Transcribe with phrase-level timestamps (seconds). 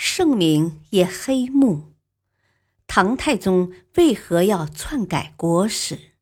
[0.00, 1.92] 圣明也黑幕，
[2.86, 6.12] 唐太宗为何要篡改国史？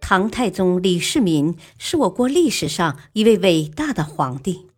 [0.00, 4.68] 唐太宗李世民是我国历史上一位伟大的皇帝，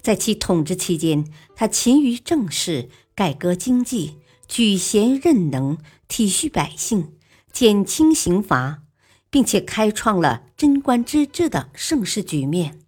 [0.00, 7.16] 在其统治期间，他勤于政事，改革经济，举贤任能，体恤百姓，
[7.50, 8.84] 减轻刑罚，
[9.28, 12.85] 并且开创了贞观之治的盛世局面。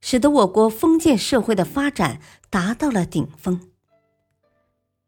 [0.00, 2.20] 使得我国封建社会的发展
[2.50, 3.60] 达到了顶峰。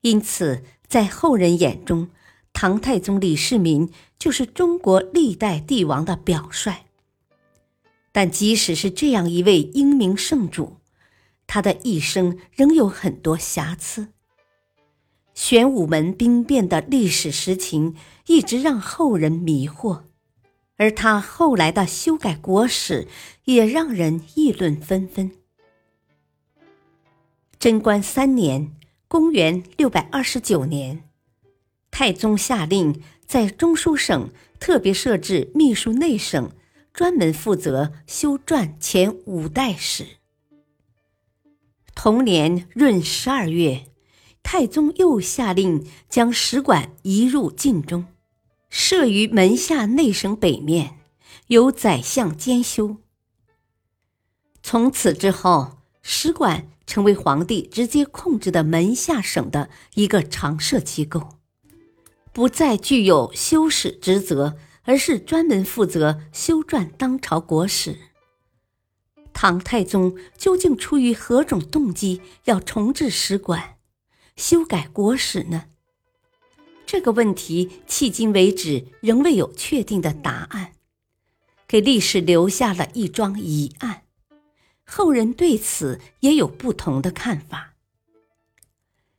[0.01, 2.09] 因此，在后人眼中，
[2.53, 6.87] 唐太宗李世民就是中国历代帝王的表率。
[8.13, 10.79] 但即使是这样一位英明圣主，
[11.47, 14.09] 他的一生仍有很多瑕疵。
[15.33, 17.95] 玄武门兵变的历史实情
[18.27, 20.03] 一直让后人迷惑。
[20.81, 23.07] 而他后来的修改国史，
[23.45, 25.31] 也让人议论纷纷。
[27.59, 28.75] 贞观三年
[29.07, 31.05] （公元六百二十九年），
[31.93, 36.51] 太宗下令在中书省特别设置秘书内省，
[36.95, 40.07] 专门负责修撰前五代史。
[41.95, 43.85] 同年闰十二月，
[44.43, 48.07] 太宗又下令将史馆移入禁中。
[48.71, 51.01] 设于门下内省北面，
[51.49, 52.97] 由宰相兼修。
[54.63, 61.31] 从此之后，使馆成为皇帝直接控制的门下省的一个常设机构，
[62.33, 67.99] 不再具有修史职责，而是专门负责修撰当朝国史。
[69.33, 73.77] 唐太宗究竟出于何种动机要重置史馆、
[74.37, 75.67] 修改国史呢？
[76.91, 80.73] 这个问题迄今为止仍未有确定的答案，
[81.69, 84.03] 给历史留下了一桩疑案。
[84.85, 87.75] 后人对此也有不同的看法。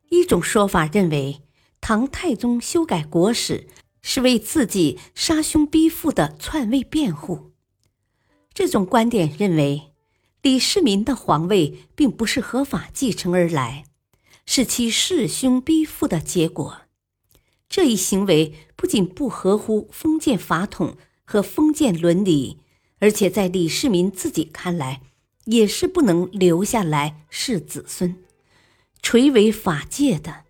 [0.09, 1.43] 一种说法认为，
[1.79, 3.69] 唐太宗修改国史
[4.01, 7.53] 是为自己杀兄逼父的篡位辩护。
[8.53, 9.93] 这种观点认为，
[10.41, 13.85] 李世民的皇位并不是合法继承而来，
[14.45, 16.80] 是其弑兄逼父的结果。
[17.71, 22.57] 这一行为不仅不合乎封建法统和封建伦理，
[22.99, 25.01] 而且在李世民自己看来，
[25.45, 28.17] 也是不能留下来世子孙，
[29.01, 30.43] 垂为法戒的。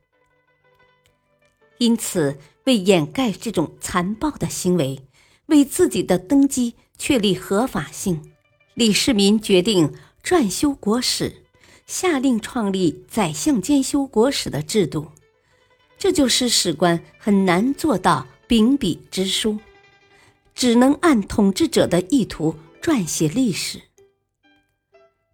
[1.77, 5.03] 因此，为掩盖这种残暴的行为，
[5.45, 8.31] 为自己的登基确立合法性，
[8.73, 9.93] 李世民决定
[10.23, 11.43] 撰修国史，
[11.85, 15.11] 下令创立宰相监修国史的制度。
[16.01, 19.59] 这就使史官很难做到秉笔直书，
[20.55, 23.83] 只能按统治者的意图撰写历史。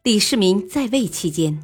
[0.03, 1.63] 李世民在位期间，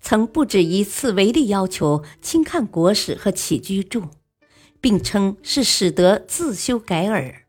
[0.00, 4.04] 曾不止一次违例要求轻看国史和起居注，
[4.80, 7.42] 并称是使得自修改耳。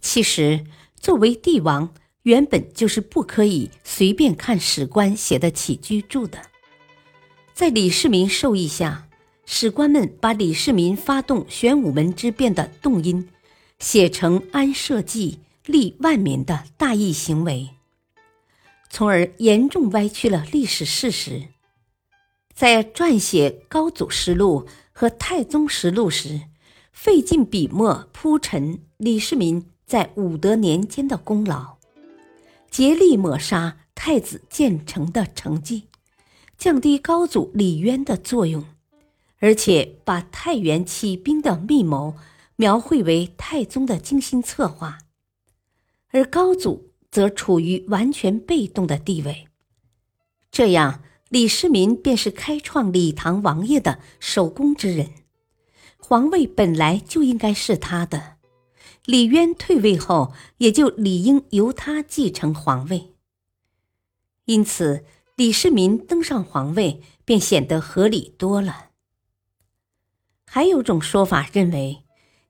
[0.00, 0.64] 其实，
[1.00, 1.92] 作为帝王，
[2.22, 6.38] 原本就是不可以随便看史官写的起居注的。
[7.52, 9.08] 在李世民授意下。
[9.44, 13.28] 史官们把李世民发动玄武门之变的动因
[13.78, 17.70] 写成安社稷、利万民的大义行为，
[18.88, 21.48] 从而严重歪曲了历史事实。
[22.54, 26.42] 在撰写高祖实录和太宗实录时，
[26.92, 31.76] 费尽笔墨铺陈李世民在武德年间的功劳，
[32.70, 35.88] 竭力抹杀太子建成的成绩，
[36.56, 38.64] 降低高祖李渊的作用。
[39.42, 42.14] 而且把太原起兵的密谋
[42.54, 45.00] 描绘为太宗的精心策划，
[46.10, 49.48] 而高祖则处于完全被动的地位。
[50.52, 55.10] 这样，李世民便是开创李唐王业的首功之人，
[55.96, 58.36] 皇位本来就应该是他的。
[59.06, 63.16] 李渊退位后，也就理应由他继承皇位。
[64.44, 65.04] 因此，
[65.34, 68.90] 李世民登上皇位便显得合理多了。
[70.54, 72.02] 还有种说法认为，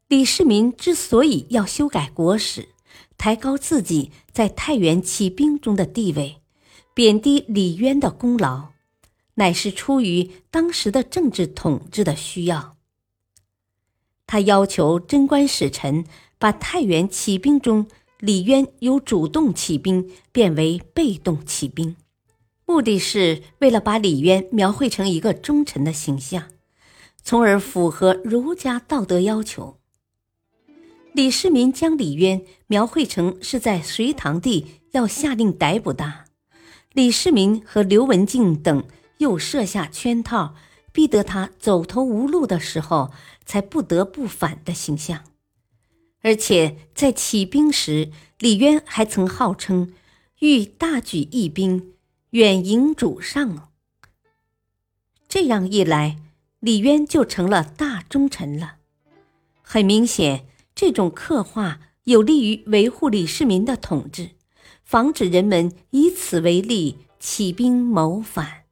[0.09, 2.71] 李世民之所以要修改国史，
[3.17, 6.39] 抬高自己在太原起兵中的地位，
[6.95, 8.71] 贬低李渊的功劳，
[9.35, 12.75] 乃是出于当时的政治统治的需要。
[14.27, 16.05] 他要求贞观使臣
[16.41, 17.87] 把太原起兵中
[18.19, 21.95] 李渊由主动起兵变为被动起兵，
[22.67, 26.49] 目的是为了把李渊描绘成一个忠臣的形象，
[27.23, 29.79] 从而符合儒家道德要求。
[31.13, 36.25] 李世民将李渊描绘成是在隋唐帝要下令逮捕他，
[36.93, 38.85] 李世民和刘文静等
[39.19, 40.55] 又设下圈套。
[40.95, 43.13] 逼得他走投无路的时候，
[43.47, 45.25] 才不得不反的形象。
[46.21, 49.95] 而且在起兵时，李渊还曾号称
[50.41, 51.95] 欲大举义兵，
[52.33, 53.71] 远迎主上。
[55.27, 56.19] 这样一来，
[56.63, 58.77] 李渊就成了大忠臣了。
[59.63, 64.31] 很明显，这种刻画有利于维护李世民的统治，
[64.85, 68.63] 防止人们以此为例起兵谋反。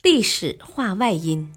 [0.00, 1.52] 历史话外音：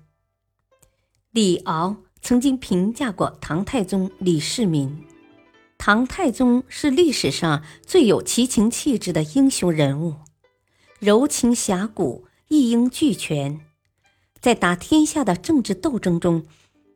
[1.30, 5.06] 李敖曾经评价过唐太宗李世民。
[5.78, 10.16] 唐太宗是历史上最有奇情气质的英雄人物，
[10.98, 13.62] 柔情侠骨，一应俱全。
[14.40, 16.46] 在打天下的政治斗争中，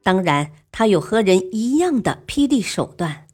[0.03, 3.27] 当然他有和人一样的霹雳手段，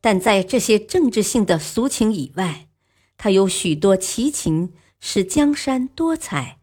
[0.00, 2.68] 但在这些政治性的俗情以外，
[3.16, 6.58] 他有许多奇情，使江山多彩。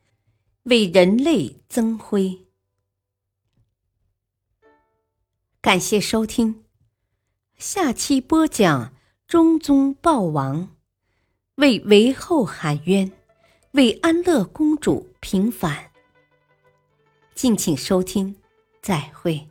[0.63, 2.45] 为人类增辉。
[5.61, 6.65] 感谢收听，
[7.57, 8.93] 下期播讲
[9.25, 10.75] 中宗暴亡，
[11.55, 13.13] 为韦后喊冤，
[13.77, 15.91] 为安乐公主平反。
[17.35, 18.35] 敬请收听，
[18.81, 19.47] 再会。